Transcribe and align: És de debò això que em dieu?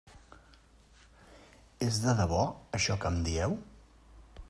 És 1.89 1.99
de 2.07 2.17
debò 2.23 2.43
això 2.79 3.01
que 3.05 3.15
em 3.15 3.25
dieu? 3.33 3.59